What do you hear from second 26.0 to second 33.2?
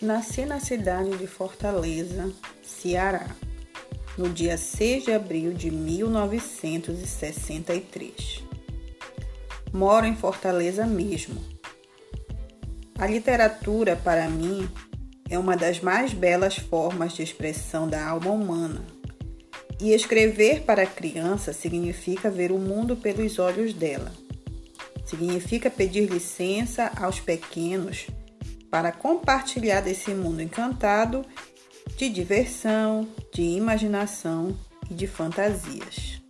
licença aos pequenos para compartilhar desse mundo encantado de diversão,